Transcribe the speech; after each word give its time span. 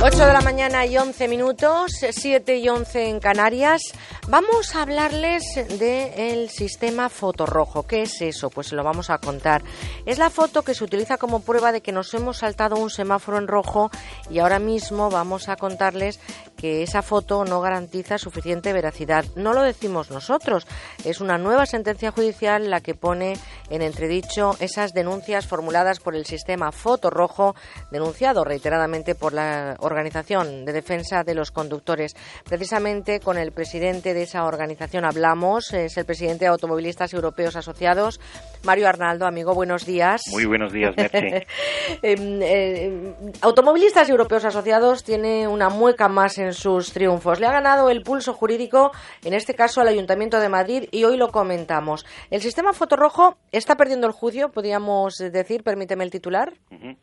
8 0.00 0.26
de 0.26 0.32
la 0.32 0.40
mañana 0.42 0.86
y 0.86 0.96
11 0.96 1.26
minutos, 1.26 1.90
7 2.08 2.56
y 2.56 2.68
11 2.68 3.08
en 3.08 3.18
Canarias. 3.18 3.82
Vamos 4.28 4.76
a 4.76 4.82
hablarles 4.82 5.42
del 5.80 6.50
sistema 6.50 7.08
fotorrojo. 7.08 7.82
¿Qué 7.82 8.02
es 8.02 8.22
eso? 8.22 8.48
Pues 8.48 8.72
lo 8.72 8.84
vamos 8.84 9.10
a 9.10 9.18
contar. 9.18 9.64
Es 10.06 10.18
la 10.18 10.30
foto 10.30 10.62
que 10.62 10.74
se 10.74 10.84
utiliza 10.84 11.16
como 11.16 11.40
prueba 11.40 11.72
de 11.72 11.80
que 11.80 11.90
nos 11.90 12.14
hemos 12.14 12.38
saltado 12.38 12.76
un 12.76 12.90
semáforo 12.90 13.38
en 13.38 13.48
rojo 13.48 13.90
y 14.30 14.38
ahora 14.38 14.60
mismo 14.60 15.10
vamos 15.10 15.48
a 15.48 15.56
contarles 15.56 16.20
que 16.56 16.84
esa 16.84 17.02
foto 17.02 17.44
no 17.44 17.60
garantiza 17.60 18.18
suficiente 18.18 18.72
veracidad. 18.72 19.24
No 19.34 19.52
lo 19.52 19.62
decimos 19.62 20.12
nosotros, 20.12 20.68
es 21.04 21.20
una 21.20 21.38
nueva 21.38 21.66
sentencia 21.66 22.12
judicial 22.12 22.70
la 22.70 22.80
que 22.80 22.94
pone 22.94 23.36
en 23.70 23.82
entredicho 23.82 24.52
esas 24.60 24.92
denuncias 24.92 25.46
formuladas 25.46 26.00
por 26.00 26.14
el 26.14 26.26
sistema 26.26 26.72
fotorrojo, 26.72 27.54
denunciado 27.90 28.44
reiteradamente 28.44 29.14
por 29.14 29.32
la 29.32 29.76
Organización 29.80 30.64
de 30.64 30.72
Defensa 30.72 31.24
de 31.24 31.34
los 31.34 31.50
Conductores. 31.50 32.14
Precisamente 32.44 33.20
con 33.20 33.38
el 33.38 33.52
presidente 33.52 34.14
de 34.14 34.22
esa 34.22 34.44
organización 34.44 35.04
hablamos, 35.04 35.72
es 35.72 35.96
el 35.96 36.04
presidente 36.04 36.44
de 36.44 36.50
Automovilistas 36.50 37.12
Europeos 37.12 37.56
Asociados, 37.56 38.20
Mario 38.64 38.88
Arnaldo. 38.88 39.26
Amigo, 39.26 39.54
buenos 39.54 39.84
días. 39.84 40.22
Muy 40.30 40.44
buenos 40.44 40.72
días, 40.72 40.94
Merche. 40.96 41.46
Em, 42.02 42.40
eh, 42.42 43.14
Automovilistas 43.40 44.08
Europeos 44.08 44.44
Asociados 44.44 45.04
tiene 45.04 45.48
una 45.48 45.68
mueca 45.68 46.08
más 46.08 46.38
en 46.38 46.52
sus 46.52 46.92
triunfos. 46.92 47.40
Le 47.40 47.46
ha 47.46 47.52
ganado 47.52 47.90
el 47.90 48.02
pulso 48.02 48.34
jurídico, 48.34 48.92
en 49.24 49.34
este 49.34 49.54
caso 49.54 49.80
al 49.80 49.88
Ayuntamiento 49.88 50.38
de 50.40 50.48
Madrid, 50.48 50.88
y 50.90 51.04
hoy 51.04 51.16
lo 51.16 51.28
comentamos. 51.28 52.04
El 52.30 52.40
sistema 52.40 52.72
fotorrojo 52.72 53.36
está 53.58 53.76
perdiendo 53.76 54.06
el 54.06 54.12
juicio, 54.12 54.50
podríamos 54.50 55.18
decir, 55.18 55.62
permíteme 55.62 56.04
el 56.04 56.10
titular. 56.10 56.52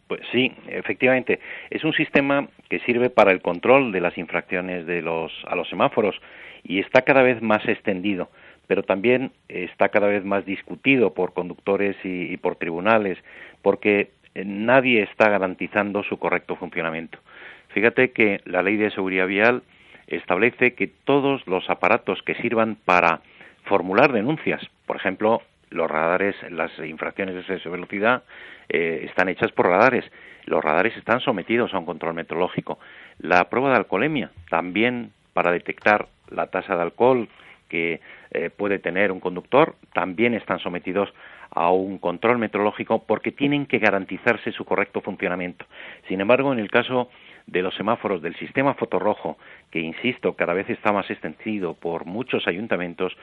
Pues 0.08 0.22
sí, 0.32 0.52
efectivamente. 0.68 1.40
Es 1.70 1.84
un 1.84 1.94
sistema 1.94 2.48
que 2.70 2.80
sirve 2.80 3.10
para 3.10 3.32
el 3.32 3.42
control 3.42 3.92
de 3.92 4.02
las 4.02 4.18
infracciones 4.18 4.86
de 4.86 5.02
los, 5.02 5.32
a 5.48 5.56
los 5.56 5.68
semáforos 5.70 6.16
y 6.64 6.80
está 6.80 7.04
cada 7.04 7.22
vez 7.22 7.42
más 7.42 7.68
extendido, 7.68 8.30
pero 8.68 8.84
también 8.84 9.32
está 9.48 9.90
cada 9.90 10.08
vez 10.08 10.24
más 10.26 10.46
discutido 10.46 11.14
por 11.14 11.34
conductores 11.34 11.96
y, 12.04 12.36
por 12.38 12.56
tribunales, 12.56 13.18
porque 13.62 14.10
eh, 14.34 14.44
nadie 14.46 15.04
está 15.04 15.30
garantizando 15.30 16.04
su 16.04 16.18
correcto 16.18 16.56
funcionamiento. 16.56 17.20
Fíjate 17.70 18.12
que 18.12 18.42
la 18.46 18.64
ley 18.64 18.78
de 18.78 18.92
seguridad 18.92 19.28
vial 19.28 19.64
establece 20.08 20.74
que 20.74 20.88
todos 20.88 21.46
los 21.48 21.70
aparatos 21.70 22.22
que 22.24 22.36
sirvan 22.36 22.78
para 22.86 23.22
formular 23.66 24.14
denuncias, 24.14 24.62
por 24.86 24.96
ejemplo, 24.96 25.42
los 25.76 25.90
radares, 25.90 26.36
las 26.50 26.72
infracciones 26.80 27.36
de 27.36 27.42
exceso 27.42 27.70
de 27.70 27.76
velocidad 27.76 28.24
eh, 28.70 29.06
están 29.08 29.30
hechas 29.30 29.52
por 29.52 29.68
radares. 29.68 30.06
Los 30.46 30.64
radares 30.64 30.96
están 30.98 31.20
sometidos 31.20 31.74
a 31.74 31.80
un 31.80 31.86
control 31.86 32.14
metrológico. 32.14 32.80
La 33.20 33.50
prueba 33.50 33.70
de 33.70 33.78
alcoholemia, 33.78 34.32
también 34.50 35.12
para 35.34 35.52
detectar 35.52 36.08
la 36.30 36.48
tasa 36.48 36.76
de 36.76 36.82
alcohol 36.82 37.28
que 37.70 38.00
eh, 38.32 38.50
puede 38.50 38.80
tener 38.80 39.12
un 39.12 39.20
conductor, 39.20 39.76
también 39.94 40.34
están 40.34 40.60
sometidos 40.60 41.14
a 41.52 41.72
un 41.72 41.98
control 41.98 42.38
metrológico 42.38 43.04
porque 43.06 43.32
tienen 43.32 43.66
que 43.66 43.80
garantizarse 43.80 44.52
su 44.52 44.66
correcto 44.66 45.02
funcionamiento. 45.02 45.66
Sin 46.08 46.22
embargo, 46.22 46.54
en 46.54 46.60
el 46.60 46.70
caso 46.70 47.10
de 47.48 47.62
los 47.62 47.76
semáforos 47.76 48.22
del 48.22 48.36
sistema 48.36 48.74
fotorrojo, 48.74 49.38
que 49.72 49.80
insisto, 49.80 50.34
cada 50.34 50.54
vez 50.54 50.70
está 50.70 50.92
más 50.92 51.10
extendido 51.10 51.74
por 51.74 52.06
muchos 52.06 52.48
ayuntamientos, 52.48 53.16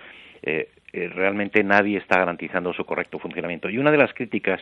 eh, 0.42 0.68
eh, 0.92 1.08
realmente 1.08 1.62
nadie 1.64 1.98
está 1.98 2.18
garantizando 2.18 2.72
su 2.72 2.84
correcto 2.84 3.18
funcionamiento. 3.18 3.70
Y 3.70 3.78
una 3.78 3.90
de 3.90 3.98
las 3.98 4.12
críticas 4.12 4.60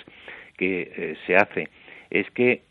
que 0.56 0.92
eh, 0.94 1.16
se 1.26 1.36
hace 1.36 1.68
es 2.10 2.28
que, 2.32 2.62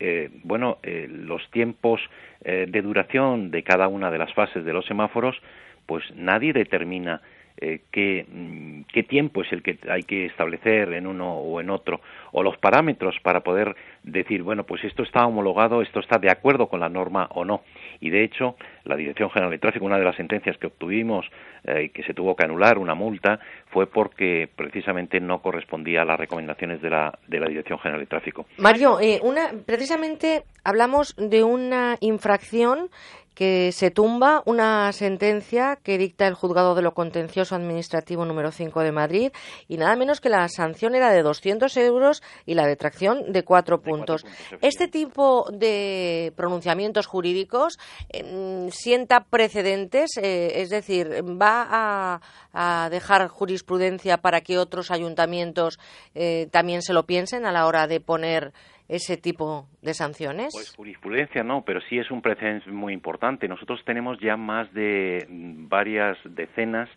bueno, 0.44 0.80
los 0.84 1.50
tiempos 1.52 2.02
de 2.44 2.82
duración 2.82 3.52
de 3.52 3.64
cada 3.64 3.88
una 3.88 4.12
de 4.12 4.18
las 4.18 4.34
fases 4.34 4.66
de 4.66 4.74
los 4.74 4.86
semáforos, 4.86 5.42
pues 5.86 6.04
nadie 6.14 6.52
determina 6.52 7.22
eh, 7.62 8.26
mm, 8.32 8.82
qué, 8.92 9.04
tiempo 9.04 9.42
es 9.42 9.52
el 9.52 9.62
que 9.62 9.78
hay 9.90 10.04
que 10.04 10.26
establecer 10.26 10.94
en 10.94 11.08
uno 11.08 11.34
o 11.34 11.60
en 11.60 11.70
otro, 11.70 12.02
o 12.32 12.44
los 12.44 12.58
parámetros 12.58 13.16
para 13.22 13.42
poder 13.42 13.76
decir, 14.04 14.44
bueno, 14.44 14.64
pues 14.64 14.84
esto 14.84 15.04
está 15.04 15.26
homologado, 15.26 15.82
esto 15.82 16.00
está 16.00 16.18
de 16.20 16.32
acuerdo 16.32 16.68
con 16.68 16.80
la 16.80 16.90
norma 16.90 17.28
o 17.32 17.44
no. 17.44 17.62
Y 18.00 18.10
de 18.10 18.24
hecho, 18.24 18.56
la 18.86 18.96
Dirección 18.96 19.30
General 19.30 19.52
de 19.52 19.60
Tráfico, 19.60 19.86
una 19.86 19.98
de 19.98 20.06
las 20.06 20.16
sentencias 20.16 20.58
que 20.58 20.68
obtuvimos 20.68 21.26
eh, 21.66 21.84
y 21.84 21.90
que 21.90 22.04
se 22.04 22.14
tuvo 22.14 22.36
que 22.36 22.46
anular, 22.46 22.78
una 22.78 22.96
multa, 22.96 23.40
fue 23.68 23.88
porque 23.88 24.48
precisamente 24.56 25.20
no 25.20 25.42
correspondía 25.42 26.04
a 26.04 26.06
las 26.06 26.20
recomendaciones 26.20 26.82
de 26.82 26.90
la, 26.90 27.18
de 27.28 27.40
la 27.40 27.48
Dirección 27.48 27.80
General 27.80 28.00
de 28.00 28.08
Tráfico. 28.08 28.46
Mario, 28.58 29.00
eh, 29.02 29.20
una, 29.22 29.52
precisamente 29.66 30.44
hablamos 30.64 31.16
de 31.18 31.44
una 31.44 31.98
infracción 32.00 32.90
que 33.40 33.72
se 33.72 33.90
tumba 33.90 34.44
una 34.46 34.92
sentencia 34.92 35.78
que 35.82 35.98
dicta 35.98 36.28
el 36.28 36.34
Juzgado 36.34 36.76
de 36.76 36.82
lo 36.82 36.94
Contencioso 36.94 37.56
Administrativo 37.56 38.26
número 38.26 38.52
5 38.52 38.82
de 38.82 38.92
Madrid 38.92 39.32
y 39.70 39.78
nada 39.78 39.96
menos 39.96 40.20
que 40.20 40.28
la 40.28 40.46
sanción 40.50 40.94
era 40.94 41.10
de 41.10 41.24
200 41.24 41.78
euros 41.78 42.22
y 42.46 42.56
la 42.56 42.68
detracción 42.68 43.32
de 43.32 43.46
cuatro 43.46 43.82
puntos. 43.82 44.26
este 44.62 44.90
tipo 44.90 45.46
de 45.54 46.34
pronunciamientos 46.36 47.08
jurídicos 47.08 47.80
em, 48.10 48.70
sienta 48.72 49.24
precedentes, 49.24 50.18
eh, 50.18 50.60
es 50.62 50.70
decir, 50.70 51.24
va 51.24 52.20
a, 52.52 52.90
dejar 52.90 53.30
jurisprudencia 53.30 54.18
para 54.18 54.42
que 54.42 54.58
otros 54.58 54.92
ayuntamientos 54.92 55.80
eh, 56.14 56.50
también 56.52 56.82
se 56.82 56.92
lo 56.92 57.06
piensen 57.06 57.46
a 57.46 57.54
la 57.54 57.68
hora 57.68 57.88
de 57.88 58.02
poner 58.02 58.52
ese 58.90 59.18
tipo 59.18 59.68
de 59.82 59.94
sanciones? 59.94 60.50
Pues 60.52 60.76
jurisprudencia 60.76 61.44
no, 61.44 61.64
pero 61.64 61.80
sí 61.82 61.98
es 61.98 62.12
un 62.12 62.22
precedente 62.22 62.70
muy 62.72 62.92
importante. 62.92 63.48
Nosotros 63.48 63.82
tenemos 63.86 64.20
ya 64.20 64.36
más 64.36 64.74
de 64.74 65.26
varias 65.30 66.18
decenas 66.26 66.90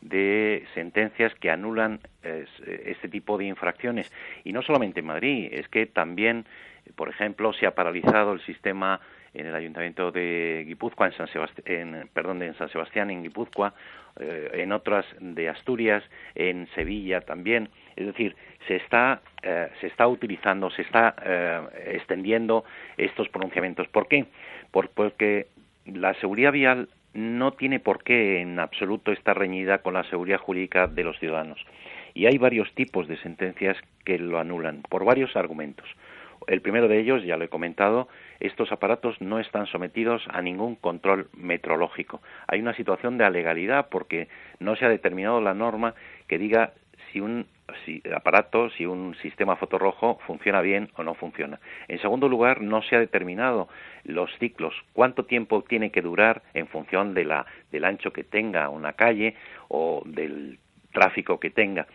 de 0.00 0.66
sentencias 0.74 1.32
que 1.36 1.50
anulan 1.50 2.00
este 2.22 3.08
tipo 3.08 3.38
de 3.38 3.46
infracciones. 3.46 4.12
Y 4.44 4.52
no 4.52 4.60
solamente 4.62 5.00
en 5.00 5.06
Madrid, 5.06 5.48
es 5.52 5.68
que 5.68 5.86
también, 5.86 6.44
por 6.96 7.08
ejemplo, 7.08 7.52
se 7.54 7.66
ha 7.66 7.74
paralizado 7.74 8.32
el 8.32 8.44
sistema 8.44 9.00
en 9.36 9.46
el 9.46 9.54
ayuntamiento 9.54 10.10
de 10.10 10.64
Guipúzcoa, 10.66 11.08
en 11.08 11.12
San 11.12 11.28
Sebastián, 11.28 12.08
perdón, 12.12 12.42
en 12.42 12.54
San 12.54 12.70
Sebastián, 12.70 13.10
en 13.10 13.22
Guipúzcoa, 13.22 13.74
eh, 14.18 14.50
en 14.54 14.72
otras 14.72 15.04
de 15.20 15.48
Asturias, 15.48 16.02
en 16.34 16.66
Sevilla 16.74 17.20
también. 17.20 17.68
Es 17.96 18.06
decir, 18.06 18.36
se 18.68 18.76
está, 18.76 19.22
eh, 19.42 19.68
se 19.80 19.86
está 19.86 20.06
utilizando, 20.06 20.70
se 20.70 20.82
está 20.82 21.14
eh, 21.24 21.94
extendiendo 21.94 22.64
estos 22.96 23.28
pronunciamientos. 23.28 23.88
¿Por 23.88 24.06
qué? 24.08 24.26
porque 24.70 25.46
la 25.86 26.12
seguridad 26.14 26.52
vial 26.52 26.88
no 27.14 27.52
tiene 27.52 27.80
por 27.80 28.02
qué 28.02 28.42
en 28.42 28.58
absoluto 28.58 29.10
estar 29.10 29.38
reñida 29.38 29.78
con 29.78 29.94
la 29.94 30.04
seguridad 30.04 30.38
jurídica 30.38 30.86
de 30.86 31.02
los 31.02 31.18
ciudadanos. 31.18 31.64
Y 32.12 32.26
hay 32.26 32.36
varios 32.36 32.70
tipos 32.74 33.08
de 33.08 33.16
sentencias 33.18 33.76
que 34.04 34.18
lo 34.18 34.38
anulan, 34.38 34.82
por 34.82 35.04
varios 35.04 35.34
argumentos. 35.34 35.88
El 36.46 36.60
primero 36.60 36.88
de 36.88 37.00
ellos, 37.00 37.24
ya 37.24 37.36
lo 37.36 37.44
he 37.44 37.48
comentado, 37.48 38.08
estos 38.38 38.70
aparatos 38.70 39.20
no 39.20 39.40
están 39.40 39.66
sometidos 39.66 40.22
a 40.28 40.42
ningún 40.42 40.76
control 40.76 41.28
metrológico. 41.36 42.20
Hay 42.46 42.60
una 42.60 42.74
situación 42.74 43.16
de 43.16 43.24
alegalidad 43.24 43.88
porque 43.90 44.28
no 44.60 44.76
se 44.76 44.84
ha 44.84 44.88
determinado 44.90 45.40
la 45.40 45.54
norma 45.54 45.94
que 46.28 46.38
diga 46.38 46.72
si 47.16 47.20
un 47.20 47.46
aparato, 48.14 48.68
si 48.70 48.84
un 48.84 49.14
sistema 49.22 49.56
fotorrojo 49.56 50.18
funciona 50.26 50.60
bien 50.60 50.90
o 50.96 51.02
no 51.02 51.14
funciona. 51.14 51.58
En 51.88 51.98
segundo 52.00 52.28
lugar, 52.28 52.60
no 52.60 52.82
se 52.82 52.94
ha 52.94 52.98
determinado 52.98 53.68
los 54.04 54.30
ciclos, 54.38 54.74
cuánto 54.92 55.24
tiempo 55.24 55.62
tiene 55.62 55.90
que 55.90 56.02
durar 56.02 56.42
en 56.52 56.68
función 56.68 57.14
de 57.14 57.24
la, 57.24 57.46
del 57.72 57.86
ancho 57.86 58.12
que 58.12 58.22
tenga 58.22 58.68
una 58.68 58.92
calle 58.92 59.34
o 59.68 60.02
del 60.04 60.58
tráfico 60.92 61.40
que 61.40 61.50
tenga 61.50 61.86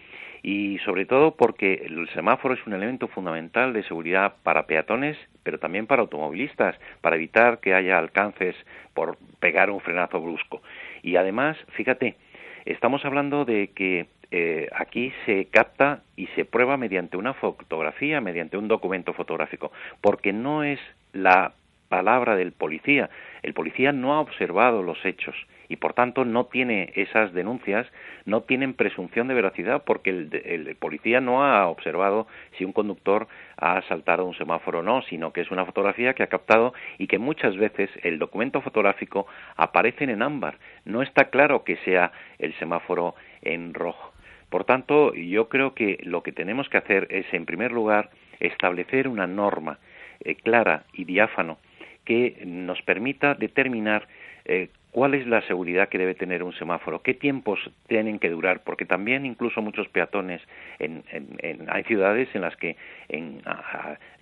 y 0.43 0.79
sobre 0.79 1.05
todo 1.05 1.35
porque 1.35 1.83
el 1.85 2.09
semáforo 2.09 2.55
es 2.55 2.65
un 2.65 2.73
elemento 2.73 3.07
fundamental 3.07 3.73
de 3.73 3.83
seguridad 3.83 4.37
para 4.41 4.65
peatones, 4.65 5.15
pero 5.43 5.59
también 5.59 5.85
para 5.85 6.01
automovilistas, 6.01 6.75
para 7.01 7.15
evitar 7.15 7.59
que 7.59 7.75
haya 7.75 7.99
alcances 7.99 8.55
por 8.95 9.17
pegar 9.39 9.69
un 9.69 9.81
frenazo 9.81 10.19
brusco. 10.19 10.63
Y 11.03 11.15
además, 11.15 11.57
fíjate, 11.73 12.15
estamos 12.65 13.05
hablando 13.05 13.45
de 13.45 13.69
que 13.75 14.07
eh, 14.31 14.69
aquí 14.71 15.11
se 15.25 15.45
capta 15.45 16.03
y 16.15 16.27
se 16.27 16.45
prueba 16.45 16.77
mediante 16.77 17.17
una 17.17 17.33
fotografía, 17.33 18.21
mediante 18.21 18.57
un 18.57 18.67
documento 18.67 19.13
fotográfico, 19.13 19.71
porque 19.99 20.31
no 20.31 20.63
es 20.63 20.79
la 21.11 21.53
palabra 21.89 22.37
del 22.37 22.53
policía. 22.53 23.09
El 23.43 23.53
policía 23.53 23.91
no 23.91 24.13
ha 24.13 24.21
observado 24.21 24.81
los 24.81 25.03
hechos 25.05 25.35
y 25.67 25.75
por 25.75 25.93
tanto 25.93 26.23
no 26.23 26.45
tiene 26.45 26.93
esas 26.95 27.33
denuncias, 27.33 27.85
no 28.25 28.41
tienen 28.43 28.73
presunción 28.73 29.27
de 29.27 29.33
veracidad 29.33 29.83
porque 29.85 30.09
el, 30.09 30.75
policía 30.79 31.19
no 31.19 31.43
ha 31.43 31.67
observado 31.67 32.27
si 32.57 32.63
un 32.63 32.71
conductor 32.71 33.27
ha 33.57 33.81
saltado 33.83 34.25
un 34.25 34.35
semáforo 34.35 34.79
o 34.79 34.83
no, 34.83 35.01
sino 35.03 35.33
que 35.33 35.41
es 35.41 35.51
una 35.51 35.65
fotografía 35.65 36.13
que 36.13 36.23
ha 36.23 36.27
captado 36.27 36.73
y 36.97 37.07
que 37.07 37.19
muchas 37.19 37.57
veces 37.57 37.89
el 38.03 38.19
documento 38.19 38.61
fotográfico 38.61 39.27
aparece 39.57 40.05
en 40.05 40.21
ámbar. 40.21 40.57
No 40.85 41.01
está 41.01 41.25
claro 41.25 41.65
que 41.65 41.75
sea 41.77 42.11
el 42.39 42.53
semáforo 42.55 43.15
en 43.41 43.73
rojo. 43.73 44.10
Por 44.51 44.65
tanto, 44.65 45.13
yo 45.15 45.47
creo 45.47 45.73
que 45.73 45.97
lo 46.03 46.23
que 46.23 46.33
tenemos 46.33 46.67
que 46.67 46.77
hacer 46.77 47.07
es, 47.09 47.25
en 47.33 47.45
primer 47.45 47.71
lugar, 47.71 48.09
establecer 48.41 49.07
una 49.07 49.25
norma 49.25 49.79
eh, 50.19 50.35
clara 50.35 50.83
y 50.91 51.05
diáfano 51.05 51.57
que 52.03 52.43
nos 52.45 52.81
permita 52.81 53.33
determinar 53.33 54.09
eh, 54.43 54.67
cuál 54.91 55.13
es 55.13 55.25
la 55.25 55.41
seguridad 55.43 55.87
que 55.87 55.97
debe 55.97 56.15
tener 56.15 56.43
un 56.43 56.51
semáforo, 56.51 57.01
qué 57.01 57.13
tiempos 57.13 57.59
tienen 57.87 58.19
que 58.19 58.29
durar, 58.29 58.61
porque 58.65 58.85
también 58.85 59.25
incluso 59.25 59.61
muchos 59.61 59.87
peatones 59.87 60.41
en, 60.79 61.01
hay 61.69 61.83
ciudades 61.83 62.27
en 62.33 62.41
las 62.41 62.57
que 62.57 62.75
en 63.07 63.41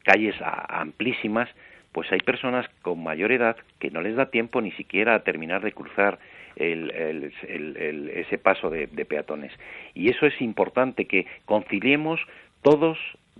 calles 0.03 0.35
amplísimas 0.41 1.49
pues 1.91 2.11
hay 2.11 2.19
personas 2.19 2.69
con 2.83 3.01
mayor 3.01 3.31
edad 3.31 3.57
que 3.79 3.89
no 3.89 4.01
les 4.01 4.15
da 4.15 4.27
tiempo 4.27 4.61
ni 4.61 4.71
siquiera 4.73 5.15
a 5.15 5.23
terminar 5.23 5.63
de 5.63 5.71
cruzar 5.71 6.19
ese 6.59 8.37
paso 8.37 8.69
de, 8.69 8.87
de 8.87 9.05
peatones. 9.05 9.51
Y 9.93 10.09
eso 10.09 10.25
es 10.25 10.41
importante 10.41 11.05
que 11.05 11.25
conciliemos 11.45 12.19
todos 12.61 12.97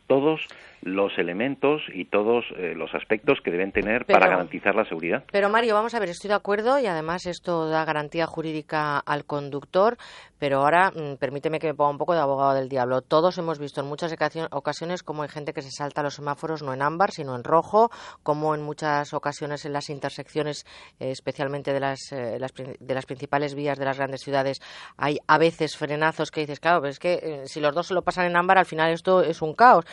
todos 0.08 0.42
los 0.82 1.18
elementos 1.18 1.82
y 1.94 2.06
todos 2.06 2.46
eh, 2.58 2.74
los 2.76 2.94
aspectos 2.94 3.40
que 3.44 3.52
deben 3.52 3.72
tener 3.72 4.06
para 4.06 4.30
garantizar 4.30 4.76
la 4.76 4.86
seguridad. 4.86 5.24
Pero 5.32 5.50
Mario, 5.50 5.76
vamos 5.76 5.94
a 5.94 6.00
ver, 6.00 6.10
estoy 6.10 6.30
de 6.30 6.36
acuerdo 6.36 6.80
y 6.80 6.86
además 6.86 7.26
esto 7.26 7.68
da 7.68 7.84
garantía 7.84 8.26
jurídica 8.26 8.98
al 8.98 9.26
conductor, 9.26 9.98
pero 10.38 10.60
ahora 10.60 10.92
mm, 10.92 11.18
permíteme 11.18 11.60
que 11.60 11.68
me 11.68 11.74
ponga 11.74 11.92
un 11.92 11.98
poco 11.98 12.14
de 12.14 12.22
abogado 12.22 12.54
del 12.54 12.70
diablo. 12.70 13.02
Todos 13.02 13.38
hemos 13.38 13.60
visto 13.60 13.82
en 13.82 13.88
muchas 13.88 14.16
ocasiones 14.52 15.04
cómo 15.04 15.24
hay 15.24 15.30
gente 15.30 15.54
que 15.54 15.62
se 15.62 15.72
salta 15.72 16.02
los 16.02 16.16
semáforos 16.16 16.64
no 16.64 16.74
en 16.74 16.82
ámbar, 16.82 17.12
sino 17.12 17.36
en 17.36 17.44
rojo, 17.44 17.90
como 18.24 18.56
en 18.56 18.62
muchas 18.62 19.14
ocasiones 19.14 19.66
en 19.66 19.74
las 19.74 19.90
intersecciones, 19.90 20.66
eh, 21.00 21.12
especialmente 21.12 21.74
de 21.74 21.80
las, 21.82 22.00
eh, 22.14 22.38
de 22.80 22.94
las 22.94 23.06
principales 23.06 23.54
vías 23.54 23.78
de 23.78 23.86
las 23.86 23.98
grandes 23.98 24.22
ciudades, 24.22 24.62
hay 24.98 25.18
a 25.28 25.38
veces 25.38 25.76
frenazos 25.76 26.32
que 26.32 26.42
dices, 26.42 26.62
claro, 26.62 26.80
pero 26.80 26.92
es 26.92 27.00
que 27.00 27.44
si 27.46 27.60
los 27.60 27.76
dos 27.76 27.88
se 27.88 27.94
lo 27.94 28.02
pasan 28.02 28.28
en 28.28 28.38
ámbar, 28.38 28.58
al 28.58 28.66
final 28.66 28.92
esto 28.92 29.22
es 29.22 29.42
un 29.42 29.54
caos. 29.54 29.86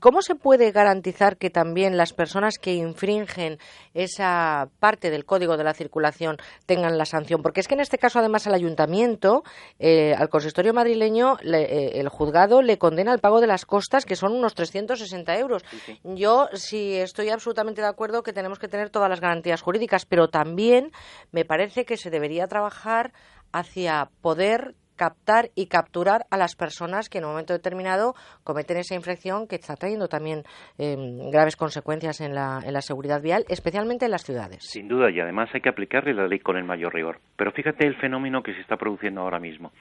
¿Cómo 0.00 0.18
¿Cómo 0.18 0.22
se 0.22 0.34
puede 0.34 0.72
garantizar 0.72 1.36
que 1.36 1.48
también 1.48 1.96
las 1.96 2.12
personas 2.12 2.58
que 2.58 2.74
infringen 2.74 3.58
esa 3.94 4.68
parte 4.80 5.10
del 5.10 5.24
código 5.24 5.56
de 5.56 5.62
la 5.62 5.74
circulación 5.74 6.38
tengan 6.66 6.98
la 6.98 7.04
sanción? 7.04 7.40
Porque 7.40 7.60
es 7.60 7.68
que 7.68 7.74
en 7.74 7.80
este 7.80 7.98
caso, 7.98 8.18
además, 8.18 8.48
al 8.48 8.54
ayuntamiento, 8.54 9.44
eh, 9.78 10.12
al 10.18 10.28
consistorio 10.28 10.74
madrileño, 10.74 11.36
eh, 11.44 11.92
el 11.94 12.08
juzgado 12.08 12.62
le 12.62 12.78
condena 12.78 13.12
al 13.12 13.20
pago 13.20 13.40
de 13.40 13.46
las 13.46 13.64
costas, 13.64 14.06
que 14.06 14.16
son 14.16 14.32
unos 14.32 14.56
360 14.56 15.38
euros. 15.38 15.62
Yo 16.02 16.48
sí 16.54 16.96
estoy 16.96 17.28
absolutamente 17.28 17.80
de 17.80 17.86
acuerdo 17.86 18.24
que 18.24 18.32
tenemos 18.32 18.58
que 18.58 18.66
tener 18.66 18.90
todas 18.90 19.08
las 19.08 19.20
garantías 19.20 19.62
jurídicas, 19.62 20.04
pero 20.04 20.30
también 20.30 20.90
me 21.30 21.44
parece 21.44 21.84
que 21.84 21.96
se 21.96 22.10
debería 22.10 22.48
trabajar 22.48 23.12
hacia 23.52 24.10
poder 24.20 24.74
captar 24.98 25.48
y 25.54 25.68
capturar 25.68 26.26
a 26.30 26.36
las 26.36 26.56
personas 26.56 27.08
que 27.08 27.18
en 27.18 27.24
un 27.24 27.30
momento 27.30 27.54
determinado 27.54 28.14
cometen 28.44 28.76
esa 28.76 28.94
infracción 28.94 29.46
que 29.46 29.56
está 29.56 29.76
trayendo 29.76 30.08
también 30.08 30.42
em, 30.76 31.30
graves 31.30 31.56
consecuencias 31.56 32.20
en 32.20 32.34
la, 32.34 32.60
en 32.62 32.74
la 32.74 32.82
seguridad 32.82 33.22
vial, 33.22 33.44
especialmente 33.48 34.04
en 34.04 34.10
las 34.10 34.24
ciudades. 34.24 34.58
Sin 34.64 34.88
duda, 34.88 35.10
y 35.10 35.20
además 35.20 35.48
hay 35.54 35.62
que 35.62 35.70
aplicarle 35.70 36.12
la 36.12 36.26
ley 36.26 36.40
con 36.40 36.58
el 36.58 36.64
mayor 36.64 36.92
rigor. 36.92 37.20
Pero 37.36 37.52
fíjate 37.52 37.86
el 37.86 37.96
fenómeno 37.96 38.42
que 38.42 38.52
se 38.52 38.60
está 38.60 38.76
produciendo 38.76 39.22
ahora 39.22 39.38
mismo. 39.38 39.72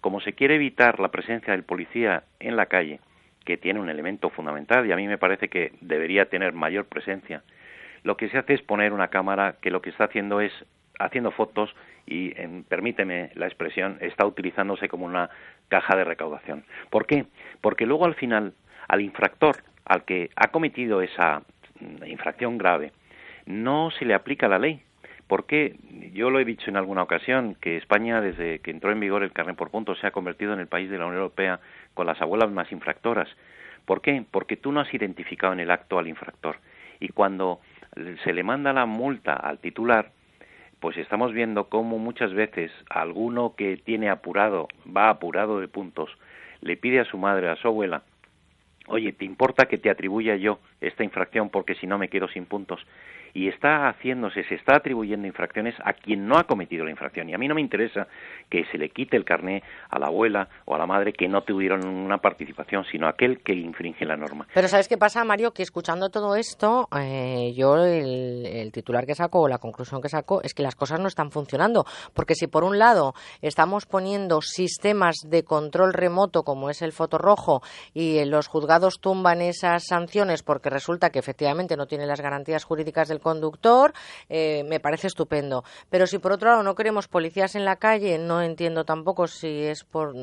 Como 0.00 0.20
se 0.20 0.34
quiere 0.34 0.56
evitar 0.56 1.00
la 1.00 1.08
presencia 1.08 1.52
del 1.52 1.64
policía 1.64 2.22
en 2.38 2.56
la 2.56 2.66
calle, 2.66 3.00
que 3.44 3.56
tiene 3.56 3.80
un 3.80 3.88
elemento 3.88 4.28
fundamental 4.28 4.86
y 4.86 4.92
a 4.92 4.96
mí 4.96 5.08
me 5.08 5.18
parece 5.18 5.48
que 5.48 5.72
debería 5.80 6.26
tener 6.26 6.52
mayor 6.52 6.86
presencia, 6.86 7.42
lo 8.02 8.16
que 8.16 8.28
se 8.28 8.38
hace 8.38 8.54
es 8.54 8.62
poner 8.62 8.92
una 8.92 9.08
cámara 9.08 9.56
que 9.62 9.70
lo 9.70 9.80
que 9.80 9.90
está 9.90 10.04
haciendo 10.04 10.40
es 10.40 10.52
haciendo 10.98 11.30
fotos 11.30 11.74
y, 12.06 12.30
permíteme 12.68 13.30
la 13.34 13.46
expresión, 13.46 13.98
está 14.00 14.26
utilizándose 14.26 14.88
como 14.88 15.06
una 15.06 15.30
caja 15.68 15.96
de 15.96 16.04
recaudación. 16.04 16.64
¿Por 16.90 17.06
qué? 17.06 17.26
Porque 17.60 17.86
luego 17.86 18.04
al 18.04 18.14
final 18.14 18.54
al 18.88 19.00
infractor, 19.00 19.56
al 19.84 20.04
que 20.04 20.30
ha 20.36 20.48
cometido 20.48 21.02
esa 21.02 21.42
mm, 21.80 22.04
infracción 22.06 22.58
grave, 22.58 22.92
no 23.46 23.90
se 23.90 24.04
le 24.04 24.14
aplica 24.14 24.48
la 24.48 24.58
ley. 24.58 24.82
Porque 25.26 25.76
yo 26.12 26.30
lo 26.30 26.38
he 26.38 26.44
dicho 26.44 26.70
en 26.70 26.76
alguna 26.76 27.02
ocasión 27.02 27.56
que 27.60 27.76
España, 27.76 28.20
desde 28.20 28.60
que 28.60 28.70
entró 28.70 28.92
en 28.92 29.00
vigor 29.00 29.24
el 29.24 29.32
carnet 29.32 29.56
por 29.56 29.70
puntos, 29.70 29.98
se 29.98 30.06
ha 30.06 30.12
convertido 30.12 30.52
en 30.52 30.60
el 30.60 30.68
país 30.68 30.88
de 30.88 30.98
la 30.98 31.06
Unión 31.06 31.20
Europea 31.20 31.58
con 31.94 32.06
las 32.06 32.20
abuelas 32.22 32.50
más 32.52 32.70
infractoras. 32.70 33.28
¿Por 33.86 34.02
qué? 34.02 34.24
Porque 34.30 34.56
tú 34.56 34.70
no 34.70 34.78
has 34.78 34.94
identificado 34.94 35.52
en 35.52 35.58
el 35.58 35.72
acto 35.72 35.98
al 35.98 36.06
infractor. 36.06 36.58
Y 37.00 37.08
cuando 37.08 37.60
se 38.22 38.32
le 38.32 38.44
manda 38.44 38.72
la 38.72 38.86
multa 38.86 39.32
al 39.32 39.58
titular, 39.58 40.12
pues 40.80 40.96
estamos 40.96 41.32
viendo 41.32 41.68
cómo 41.68 41.98
muchas 41.98 42.32
veces 42.32 42.70
alguno 42.90 43.54
que 43.56 43.76
tiene 43.76 44.10
apurado, 44.10 44.68
va 44.94 45.08
apurado 45.08 45.60
de 45.60 45.68
puntos, 45.68 46.10
le 46.60 46.76
pide 46.76 47.00
a 47.00 47.04
su 47.04 47.18
madre, 47.18 47.48
a 47.48 47.56
su 47.56 47.68
abuela, 47.68 48.02
oye, 48.88 49.12
¿te 49.12 49.24
importa 49.24 49.66
que 49.66 49.78
te 49.78 49.90
atribuya 49.90 50.36
yo 50.36 50.58
esta 50.80 51.04
infracción 51.04 51.50
porque 51.50 51.74
si 51.74 51.86
no 51.86 51.98
me 51.98 52.08
quedo 52.08 52.28
sin 52.28 52.46
puntos? 52.46 52.84
Y 53.36 53.48
está 53.48 53.90
haciéndose, 53.90 54.44
se 54.44 54.54
está 54.54 54.76
atribuyendo 54.76 55.26
infracciones 55.26 55.74
a 55.84 55.92
quien 55.92 56.26
no 56.26 56.38
ha 56.38 56.44
cometido 56.44 56.86
la 56.86 56.90
infracción. 56.90 57.28
Y 57.28 57.34
a 57.34 57.38
mí 57.38 57.46
no 57.46 57.54
me 57.54 57.60
interesa 57.60 58.06
que 58.48 58.64
se 58.72 58.78
le 58.78 58.88
quite 58.88 59.14
el 59.14 59.26
carné 59.26 59.62
a 59.90 59.98
la 59.98 60.06
abuela 60.06 60.48
o 60.64 60.74
a 60.74 60.78
la 60.78 60.86
madre 60.86 61.12
que 61.12 61.28
no 61.28 61.42
tuvieron 61.42 61.86
una 61.86 62.16
participación, 62.16 62.86
sino 62.90 63.06
a 63.06 63.10
aquel 63.10 63.42
que 63.42 63.52
infringe 63.52 64.06
la 64.06 64.16
norma. 64.16 64.46
Pero 64.54 64.68
¿sabes 64.68 64.88
qué 64.88 64.96
pasa, 64.96 65.22
Mario? 65.22 65.52
Que 65.52 65.62
escuchando 65.62 66.08
todo 66.08 66.34
esto, 66.34 66.88
eh, 66.98 67.52
yo 67.54 67.76
el, 67.76 68.70
titular 68.72 69.04
que 69.04 69.14
saco 69.14 69.42
o 69.42 69.48
la 69.48 69.58
conclusión 69.58 70.00
que 70.00 70.08
saco 70.08 70.40
es 70.42 70.54
que 70.54 70.62
las 70.62 70.74
cosas 70.74 70.98
no 70.98 71.06
están 71.06 71.30
funcionando. 71.30 71.84
Porque 72.14 72.34
si 72.34 72.46
por 72.46 72.64
un 72.64 72.78
lado 72.78 73.12
estamos 73.42 73.84
poniendo 73.84 74.40
sistemas 74.40 75.16
de 75.26 75.44
control 75.44 75.92
remoto 75.92 76.42
como 76.42 76.70
es 76.70 76.80
el 76.80 76.92
fotorrojo 76.92 77.60
y 77.92 78.24
los 78.24 78.46
juzgados 78.46 78.98
tumban 78.98 79.42
esas 79.42 79.84
sanciones 79.84 80.42
porque 80.42 80.70
resulta 80.70 81.10
que 81.10 81.18
efectivamente 81.18 81.76
no 81.76 81.86
tienen 81.86 82.08
las 82.08 82.22
garantías 82.22 82.64
jurídicas 82.64 83.08
del 83.08 83.20
conductor, 83.26 83.92
eh, 84.28 84.62
me 84.68 84.78
parece 84.78 85.08
estupendo. 85.08 85.64
Pero 85.90 86.06
si 86.06 86.20
por 86.20 86.30
otro 86.30 86.50
lado 86.50 86.62
no 86.62 86.76
queremos 86.76 87.08
policías 87.08 87.56
en 87.56 87.64
la 87.64 87.74
calle, 87.74 88.18
no 88.18 88.40
entiendo 88.40 88.84
tampoco 88.84 89.26
si 89.26 89.64
es 89.64 89.82
por, 89.82 90.14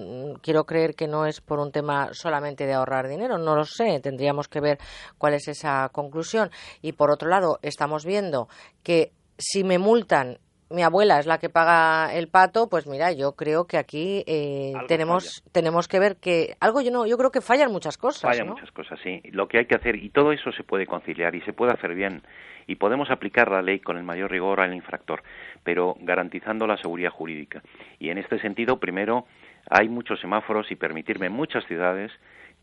quiero 0.41 0.63
creer 0.63 0.95
que 0.95 1.09
no 1.09 1.25
es 1.25 1.41
por 1.41 1.59
un 1.59 1.73
tema 1.73 2.13
solamente 2.13 2.65
de 2.65 2.71
ahorrar 2.71 3.09
dinero, 3.09 3.37
no 3.37 3.57
lo 3.57 3.65
sé, 3.65 3.99
tendríamos 3.99 4.47
que 4.47 4.61
ver 4.61 4.77
cuál 5.17 5.33
es 5.33 5.49
esa 5.49 5.89
conclusión. 5.91 6.49
Y 6.81 6.93
por 6.93 7.11
otro 7.11 7.27
lado, 7.27 7.59
estamos 7.61 8.05
viendo 8.05 8.47
que 8.83 9.11
si 9.37 9.65
me 9.65 9.79
multan 9.79 10.39
mi 10.73 10.81
abuela 10.81 11.19
es 11.19 11.27
la 11.27 11.37
que 11.37 11.49
paga 11.49 12.13
el 12.13 12.27
pato, 12.27 12.67
pues 12.67 12.87
mira, 12.87 13.11
yo 13.11 13.33
creo 13.33 13.65
que 13.65 13.77
aquí 13.77 14.23
eh, 14.25 14.73
tenemos 14.87 15.43
tenemos 15.51 15.87
que 15.87 15.99
ver 15.99 16.17
que 16.17 16.55
algo 16.59 16.81
yo 16.81 16.91
no, 16.91 17.05
yo 17.05 17.17
creo 17.17 17.31
que 17.31 17.41
fallan 17.41 17.71
muchas 17.71 17.97
cosas. 17.97 18.23
Fallan 18.23 18.49
muchas 18.49 18.71
cosas, 18.71 18.99
sí. 19.03 19.21
Lo 19.31 19.47
que 19.47 19.59
hay 19.59 19.65
que 19.65 19.75
hacer 19.75 19.95
y 19.95 20.09
todo 20.09 20.31
eso 20.31 20.51
se 20.51 20.63
puede 20.63 20.87
conciliar 20.87 21.35
y 21.35 21.41
se 21.41 21.53
puede 21.53 21.73
hacer 21.73 21.93
bien 21.93 22.23
y 22.65 22.75
podemos 22.75 23.11
aplicar 23.11 23.51
la 23.51 23.61
ley 23.61 23.79
con 23.79 23.97
el 23.97 24.03
mayor 24.03 24.31
rigor 24.31 24.61
al 24.61 24.73
infractor, 24.73 25.23
pero 25.63 25.95
garantizando 26.01 26.65
la 26.65 26.77
seguridad 26.77 27.11
jurídica. 27.11 27.61
Y 27.99 28.09
en 28.09 28.17
este 28.17 28.39
sentido, 28.39 28.79
primero, 28.79 29.25
hay 29.69 29.89
muchos 29.89 30.19
semáforos 30.19 30.71
y 30.71 30.75
permitirme 30.75 31.29
muchas 31.29 31.65
ciudades 31.65 32.11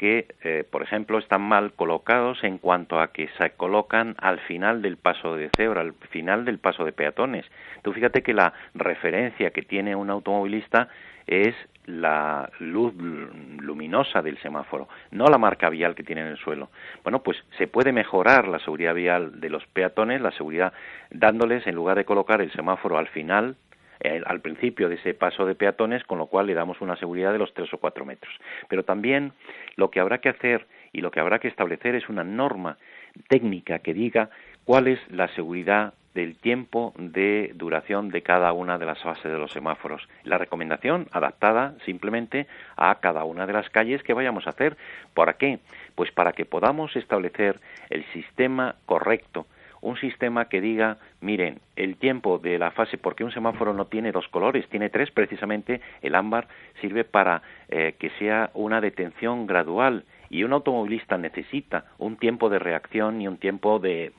que, 0.00 0.28
eh, 0.44 0.64
por 0.70 0.82
ejemplo, 0.82 1.18
están 1.18 1.42
mal 1.42 1.74
colocados 1.74 2.42
en 2.42 2.56
cuanto 2.56 3.00
a 3.00 3.12
que 3.12 3.28
se 3.36 3.50
colocan 3.50 4.14
al 4.16 4.40
final 4.40 4.80
del 4.80 4.96
paso 4.96 5.36
de 5.36 5.50
cebra, 5.54 5.82
al 5.82 5.92
final 6.08 6.46
del 6.46 6.58
paso 6.58 6.86
de 6.86 6.92
peatones. 6.92 7.44
Tú 7.82 7.92
fíjate 7.92 8.22
que 8.22 8.32
la 8.32 8.54
referencia 8.72 9.50
que 9.50 9.60
tiene 9.60 9.94
un 9.94 10.08
automovilista 10.08 10.88
es 11.26 11.54
la 11.84 12.50
luz 12.60 12.94
luminosa 12.94 14.22
del 14.22 14.38
semáforo, 14.38 14.88
no 15.10 15.26
la 15.26 15.36
marca 15.36 15.68
vial 15.68 15.94
que 15.94 16.02
tiene 16.02 16.22
en 16.22 16.28
el 16.28 16.38
suelo. 16.38 16.70
Bueno, 17.02 17.22
pues 17.22 17.36
se 17.58 17.66
puede 17.66 17.92
mejorar 17.92 18.48
la 18.48 18.58
seguridad 18.60 18.94
vial 18.94 19.38
de 19.38 19.50
los 19.50 19.66
peatones, 19.66 20.22
la 20.22 20.30
seguridad 20.30 20.72
dándoles, 21.10 21.66
en 21.66 21.74
lugar 21.74 21.98
de 21.98 22.06
colocar 22.06 22.40
el 22.40 22.50
semáforo 22.52 22.96
al 22.96 23.08
final, 23.08 23.56
eh, 24.00 24.22
al 24.24 24.40
principio 24.40 24.88
de 24.88 24.96
ese 24.96 25.14
paso 25.14 25.44
de 25.46 25.54
peatones, 25.54 26.04
con 26.04 26.18
lo 26.18 26.26
cual 26.26 26.46
le 26.46 26.54
damos 26.54 26.80
una 26.80 26.96
seguridad 26.96 27.32
de 27.32 27.38
los 27.38 27.52
tres 27.54 27.72
o 27.74 27.78
cuatro 27.78 28.04
metros. 28.04 28.32
Pero 28.68 28.84
también 28.84 29.32
lo 29.76 29.90
que 29.90 30.00
habrá 30.00 30.18
que 30.18 30.30
hacer 30.30 30.66
y 30.92 31.00
lo 31.00 31.10
que 31.10 31.20
habrá 31.20 31.38
que 31.38 31.48
establecer 31.48 31.94
es 31.94 32.08
una 32.08 32.24
norma 32.24 32.78
técnica 33.28 33.80
que 33.80 33.94
diga 33.94 34.30
cuál 34.64 34.88
es 34.88 34.98
la 35.10 35.28
seguridad 35.28 35.94
del 36.14 36.36
tiempo 36.36 36.92
de 36.96 37.52
duración 37.54 38.08
de 38.08 38.22
cada 38.22 38.52
una 38.52 38.78
de 38.78 38.86
las 38.86 39.00
fases 39.00 39.30
de 39.30 39.38
los 39.38 39.52
semáforos. 39.52 40.08
La 40.24 40.38
recomendación 40.38 41.06
adaptada 41.12 41.74
simplemente 41.84 42.46
a 42.76 42.96
cada 42.96 43.24
una 43.24 43.46
de 43.46 43.52
las 43.52 43.70
calles 43.70 44.02
que 44.02 44.14
vayamos 44.14 44.46
a 44.46 44.50
hacer. 44.50 44.76
¿Para 45.14 45.34
qué? 45.34 45.60
Pues 45.94 46.10
para 46.10 46.32
que 46.32 46.44
podamos 46.44 46.96
establecer 46.96 47.60
el 47.90 48.04
sistema 48.12 48.74
correcto 48.86 49.46
un 49.80 49.96
sistema 49.96 50.46
que 50.46 50.60
diga, 50.60 50.98
miren, 51.20 51.60
el 51.76 51.96
tiempo 51.96 52.38
de 52.38 52.58
la 52.58 52.70
fase, 52.70 52.98
porque 52.98 53.24
un 53.24 53.32
semáforo 53.32 53.72
no 53.72 53.86
tiene 53.86 54.12
dos 54.12 54.28
colores, 54.28 54.68
tiene 54.68 54.90
tres, 54.90 55.10
precisamente 55.10 55.80
el 56.02 56.14
ámbar 56.14 56.48
sirve 56.80 57.04
para 57.04 57.42
eh, 57.68 57.94
que 57.98 58.10
sea 58.18 58.50
una 58.54 58.80
detención 58.80 59.46
gradual 59.46 60.04
y 60.30 60.44
un 60.44 60.52
automovilista 60.52 61.18
necesita 61.18 61.86
un 61.98 62.16
tiempo 62.16 62.48
de 62.48 62.60
reacción 62.60 63.20
y 63.20 63.26
un 63.26 63.36
tiempo 63.36 63.80
de, 63.80 64.12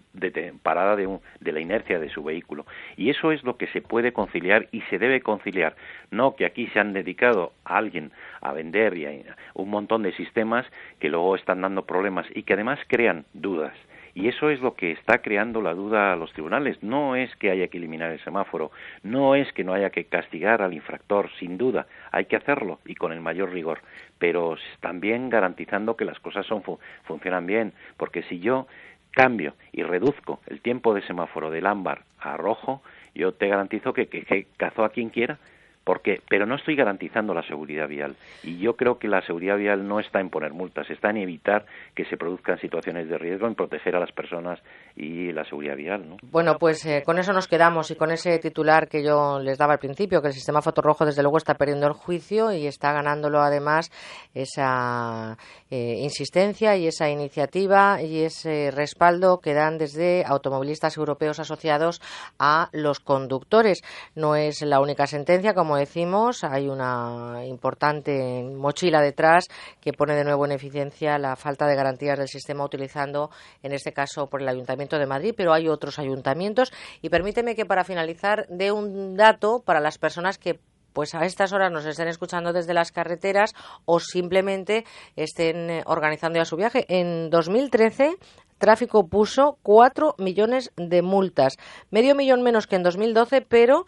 parada 0.62 0.98
de, 0.98 1.20
de, 1.40 1.52
la 1.54 1.62
inercia 1.62 2.00
de 2.00 2.10
su 2.10 2.22
vehículo. 2.22 2.66
Y 2.98 3.10
eso 3.10 3.32
es 3.32 3.44
lo 3.44 3.56
que 3.56 3.68
se 3.68 3.82
puede 3.82 4.12
conciliar 4.12 4.68
y 4.74 4.82
se 4.82 5.00
debe 5.00 5.22
conciliar. 5.22 5.76
No 6.12 6.36
que 6.36 6.46
aquí 6.46 6.68
se 6.68 6.80
han 6.82 6.92
dedicado 6.92 7.54
a 7.64 7.78
alguien 7.78 8.12
a 8.42 8.52
vender 8.52 8.98
y 8.98 9.06
a 9.06 9.38
un 9.54 9.70
montón 9.70 10.04
de 10.04 10.12
sistemas 10.14 10.66
que 11.00 11.10
luego 11.10 11.36
están 11.38 11.62
dando 11.62 11.86
problemas 11.86 12.28
y 12.36 12.44
que 12.44 12.54
además 12.54 12.80
crean 12.88 13.24
dudas 13.34 13.74
Y 14.14 14.28
eso 14.28 14.50
es 14.50 14.60
lo 14.62 14.76
que 14.76 14.92
está 14.92 15.20
creando 15.22 15.62
la 15.62 15.74
duda 15.74 16.14
a 16.14 16.16
los 16.16 16.32
tribunales. 16.34 16.82
No 16.84 17.16
es 17.16 17.34
que 17.38 17.52
haya 17.52 17.68
que 17.68 17.78
eliminar 17.78 18.12
el 18.12 18.20
semáforo, 18.24 18.72
no 19.04 19.36
es 19.36 19.52
que 19.54 19.64
no 19.64 19.74
haya 19.74 19.90
que 19.90 20.06
castigar 20.06 20.62
al 20.62 20.74
infractor, 20.74 21.30
sin 21.40 21.58
duda, 21.58 21.88
hay 22.12 22.26
que 22.26 22.36
hacerlo 22.36 22.80
y 22.86 22.96
con 22.96 23.12
el 23.12 23.22
mayor 23.22 23.52
rigor, 23.52 23.80
pero 24.20 24.58
también 24.80 25.30
garantizando 25.30 25.96
que 25.96 26.06
las 26.06 26.20
cosas 26.20 26.46
son, 26.46 26.64
funcionan 27.04 27.46
bien, 27.46 27.74
porque 27.98 28.24
si 28.24 28.40
yo 28.40 28.68
cambio 29.12 29.56
y 29.72 29.84
reduzco 29.84 30.40
el 30.48 30.62
tiempo 30.62 30.94
de 30.94 31.02
semáforo 31.02 31.50
del 31.50 31.66
ámbar 31.66 32.04
a 32.20 32.38
rojo, 32.38 32.82
yo 33.14 33.34
te 33.34 33.48
garantizo 33.48 33.94
que, 33.94 34.08
que, 34.08 34.24
que 34.24 34.48
cazo 34.58 34.84
a 34.84 34.90
quien 34.90 35.10
quiera 35.10 35.38
porque 35.84 36.22
pero 36.30 36.46
no 36.46 36.56
estoy 36.56 36.76
garantizando 36.76 37.34
la 37.34 37.44
seguridad 37.44 37.88
vial. 37.88 38.16
Y 38.44 38.58
yo 38.60 38.76
creo 38.76 39.00
que 39.00 39.08
la 39.08 39.22
seguridad 39.22 39.58
vial 39.58 39.88
no 39.88 40.00
está 40.00 40.20
en 40.20 40.30
poner 40.30 40.54
multas 40.54 40.90
está 40.90 41.10
en 41.10 41.18
evitar 41.18 41.66
que 41.96 42.06
se 42.06 42.18
produzcan 42.18 42.60
situaciones 42.60 43.10
de 43.10 43.18
riesgo 43.18 43.48
en 43.48 43.56
proteger 43.56 43.96
a 43.96 44.00
las 44.00 44.12
personas 44.12 44.60
y 44.96 45.32
la 45.32 45.46
seguridad 45.46 45.76
vial 45.76 46.10
¿no? 46.10 46.18
bueno 46.32 46.58
pues 46.60 46.86
eh, 46.86 47.04
con 47.06 47.18
eso 47.18 47.34
nos 47.34 47.48
quedamos 47.48 47.92
y 47.92 47.96
con 47.96 48.12
ese 48.12 48.38
titular 48.40 48.88
que 48.88 49.04
yo 49.04 49.40
les 49.40 49.58
daba 49.58 49.74
al 49.74 49.80
principio 49.80 50.22
que 50.22 50.28
el 50.28 50.34
sistema 50.34 50.62
fotorrojo 50.62 51.06
desde 51.06 51.22
luego 51.22 51.38
está 51.38 51.56
perdiendo 51.56 51.88
el 51.88 51.94
juicio 51.94 52.52
y 52.52 52.68
está 52.68 52.92
ganándolo 52.94 53.40
además 53.40 53.92
esa 54.34 55.38
eh, 55.70 55.98
insistencia 56.00 56.76
y 56.78 56.88
esa 56.88 57.10
iniciativa 57.10 58.02
y 58.02 58.24
ese 58.24 58.72
respaldo 58.72 59.40
que 59.40 59.54
dan 59.54 59.78
desde 59.78 60.24
automovilistas 60.26 60.98
europeos 60.98 61.40
asociados 61.40 62.02
a 62.40 62.70
los 62.72 63.00
conductores. 63.00 63.82
No 64.16 64.36
es 64.36 64.62
la 64.62 64.80
única 64.80 65.08
sentencia 65.08 65.54
como 65.54 65.71
decimos, 65.76 66.44
hay 66.44 66.68
una 66.68 67.46
importante 67.46 68.44
mochila 68.44 69.02
detrás 69.02 69.48
que 69.80 69.94
pone 69.94 70.16
de 70.16 70.24
nuevo 70.24 70.46
en 70.46 70.52
eficiencia 70.52 71.18
la 71.18 71.36
falta 71.36 71.68
de 71.68 71.76
garantías 71.76 72.18
del 72.18 72.28
sistema 72.28 72.64
utilizando, 72.64 73.30
en 73.64 73.74
este 73.74 73.94
caso, 73.94 74.28
por 74.28 74.42
el 74.42 74.50
Ayuntamiento 74.50 74.98
de 74.98 75.06
Madrid, 75.06 75.34
pero 75.36 75.54
hay 75.54 75.68
otros 75.68 76.00
ayuntamientos. 76.00 76.72
Y 77.02 77.10
permíteme 77.10 77.56
que 77.56 77.66
para 77.66 77.84
finalizar 77.84 78.46
dé 78.50 78.72
un 78.72 79.16
dato 79.16 79.62
para 79.66 79.80
las 79.80 79.98
personas 79.98 80.38
que 80.38 80.60
pues 80.94 81.16
a 81.16 81.26
estas 81.26 81.54
horas 81.54 81.72
nos 81.72 81.86
estén 81.86 82.08
escuchando 82.08 82.54
desde 82.54 82.74
las 82.74 82.92
carreteras 82.92 83.54
o 83.86 84.00
simplemente 84.00 84.86
estén 85.16 85.70
eh, 85.70 85.84
organizando 85.86 86.38
ya 86.38 86.46
su 86.46 86.58
viaje. 86.58 86.86
En 86.90 87.30
2013 87.30 88.18
tráfico 88.62 89.08
puso 89.08 89.58
4 89.64 90.16
millones 90.20 90.72
de 90.78 91.02
multas, 91.02 91.58
medio 91.90 92.16
millón 92.16 92.44
menos 92.44 92.68
que 92.68 92.76
en 92.76 92.84
2012, 92.84 93.42
pero 93.42 93.86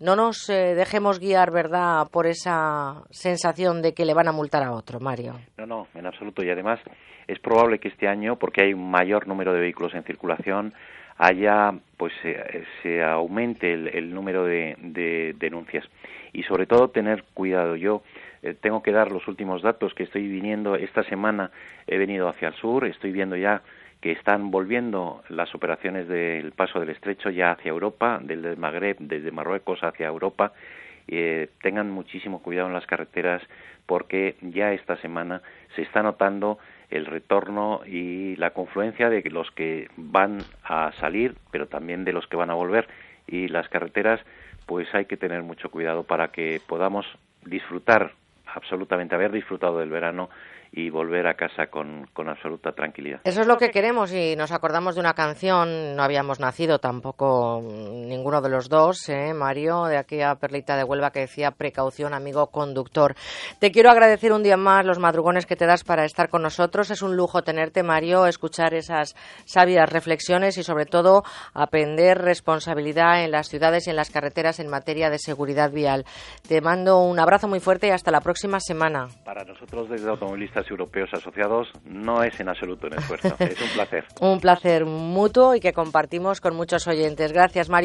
no 0.00 0.16
nos 0.16 0.48
eh, 0.48 0.74
dejemos 0.74 1.20
guiar, 1.20 1.50
¿verdad?, 1.50 2.08
por 2.10 2.26
esa 2.26 3.02
sensación 3.10 3.82
de 3.82 3.92
que 3.92 4.06
le 4.06 4.14
van 4.14 4.28
a 4.28 4.32
multar 4.32 4.62
a 4.62 4.72
otro, 4.72 4.98
Mario. 4.98 5.34
No, 5.58 5.66
no, 5.66 5.86
en 5.94 6.06
absoluto. 6.06 6.42
Y 6.42 6.50
además 6.50 6.80
es 7.28 7.38
probable 7.38 7.78
que 7.78 7.88
este 7.88 8.08
año, 8.08 8.36
porque 8.36 8.64
hay 8.64 8.72
un 8.72 8.90
mayor 8.90 9.28
número 9.28 9.52
de 9.52 9.60
vehículos 9.60 9.94
en 9.94 10.02
circulación, 10.04 10.72
haya, 11.18 11.72
pues, 11.98 12.14
se, 12.82 13.02
aumente 13.02 13.72
el, 13.72 14.14
número 14.14 14.44
de, 14.44 15.34
denuncias. 15.38 15.84
Y 16.32 16.44
sobre 16.44 16.64
todo 16.64 16.88
tener 16.88 17.24
cuidado. 17.34 17.76
Yo 17.76 18.02
eh, 18.42 18.54
tengo 18.54 18.82
que 18.82 18.92
dar 18.92 19.12
los 19.12 19.28
últimos 19.28 19.60
datos 19.60 19.92
que 19.92 20.04
estoy 20.04 20.26
viniendo 20.28 20.76
esta 20.76 21.02
semana. 21.04 21.50
He 21.86 21.98
venido 21.98 22.26
hacia 22.26 22.48
el 22.48 22.54
sur, 22.54 22.86
estoy 22.86 23.12
viendo 23.12 23.36
ya 23.36 23.60
que 24.00 24.12
están 24.12 24.50
volviendo 24.50 25.22
las 25.28 25.54
operaciones 25.54 26.08
del 26.08 26.52
paso 26.52 26.80
del 26.80 26.90
estrecho 26.90 27.30
ya 27.30 27.52
hacia 27.52 27.70
Europa, 27.70 28.18
del 28.22 28.56
Magreb, 28.56 28.96
desde 28.98 29.30
Marruecos 29.30 29.82
hacia 29.82 30.06
Europa. 30.06 30.52
Eh, 31.06 31.48
tengan 31.62 31.90
muchísimo 31.90 32.40
cuidado 32.40 32.68
en 32.68 32.74
las 32.74 32.86
carreteras 32.86 33.42
porque 33.86 34.36
ya 34.40 34.72
esta 34.72 34.96
semana 34.98 35.42
se 35.74 35.82
está 35.82 36.02
notando 36.02 36.58
el 36.90 37.06
retorno 37.06 37.80
y 37.84 38.36
la 38.36 38.50
confluencia 38.50 39.10
de 39.10 39.22
los 39.30 39.50
que 39.50 39.88
van 39.96 40.38
a 40.64 40.92
salir, 41.00 41.34
pero 41.50 41.66
también 41.66 42.04
de 42.04 42.12
los 42.12 42.26
que 42.26 42.36
van 42.36 42.50
a 42.50 42.54
volver. 42.54 42.88
Y 43.26 43.48
las 43.48 43.68
carreteras, 43.68 44.20
pues 44.66 44.92
hay 44.94 45.04
que 45.04 45.16
tener 45.16 45.42
mucho 45.42 45.70
cuidado 45.70 46.04
para 46.04 46.28
que 46.28 46.60
podamos 46.66 47.06
disfrutar 47.44 48.12
absolutamente, 48.46 49.14
haber 49.14 49.32
disfrutado 49.32 49.78
del 49.78 49.90
verano 49.90 50.30
y 50.72 50.88
volver 50.90 51.26
a 51.26 51.34
casa 51.34 51.66
con, 51.66 52.06
con, 52.12 52.28
absoluta 52.28 52.72
tranquilidad. 52.72 53.20
Eso 53.24 53.40
es 53.40 53.46
lo 53.46 53.58
que 53.58 53.70
queremos 53.70 54.12
y 54.12 54.36
nos 54.36 54.52
acordamos 54.52 54.94
de 54.94 55.00
una 55.00 55.14
canción, 55.14 55.96
no 55.96 56.02
habíamos 56.02 56.38
nacido 56.38 56.78
tampoco 56.78 57.60
ninguno 57.62 58.40
de 58.40 58.50
los 58.50 58.68
dos, 58.68 59.08
¿eh, 59.08 59.34
Mario, 59.34 59.86
de 59.86 59.96
aquella 59.96 60.36
perlita 60.36 60.76
de 60.76 60.84
Huelva 60.84 61.10
que 61.10 61.20
decía 61.20 61.50
precaución, 61.50 62.14
amigo 62.14 62.48
conductor. 62.48 63.16
Te 63.58 63.72
quiero 63.72 63.90
agradecer 63.90 64.32
un 64.32 64.44
día 64.44 64.56
más 64.56 64.86
los 64.86 65.00
madrugones 65.00 65.44
que 65.44 65.56
te 65.56 65.66
das 65.66 65.82
para 65.82 66.04
estar 66.04 66.28
con 66.28 66.42
nosotros. 66.42 66.90
Es 66.90 67.02
un 67.02 67.16
lujo 67.16 67.42
tenerte, 67.42 67.82
Mario, 67.82 68.26
escuchar 68.26 68.74
esas 68.74 69.16
sabias 69.46 69.90
reflexiones 69.90 70.56
y 70.56 70.62
sobre 70.62 70.86
todo 70.86 71.24
aprender 71.52 72.18
responsabilidad 72.18 73.24
en 73.24 73.32
las 73.32 73.48
ciudades 73.48 73.86
y 73.86 73.90
en 73.90 73.96
las 73.96 74.10
carreteras 74.10 74.60
en 74.60 74.68
materia 74.68 75.10
de 75.10 75.18
seguridad 75.18 75.72
vial. 75.72 76.04
Te 76.46 76.60
mando 76.60 77.00
un 77.00 77.18
abrazo 77.18 77.48
muy 77.48 77.58
fuerte 77.58 77.88
y 77.88 77.90
hasta 77.90 78.12
la 78.12 78.20
próxima 78.20 78.60
semana. 78.60 79.08
Para 79.24 79.44
nosotros 79.44 79.88
desde 79.88 80.10
Automovilistas 80.60 80.70
europeos 80.70 81.10
asociados 81.12 81.68
no 81.84 82.22
es 82.22 82.38
en 82.40 82.48
absoluto 82.48 82.86
un 82.86 82.94
esfuerzo. 82.94 83.28
es 83.38 83.60
un 83.60 83.68
placer. 83.74 84.04
un 84.20 84.40
placer 84.40 84.84
mutuo 84.84 85.54
y 85.54 85.60
que 85.60 85.72
compartimos 85.72 86.40
con 86.40 86.54
muchos 86.56 86.86
oyentes. 86.86 87.32
Gracias, 87.32 87.68
Mario. 87.68 87.78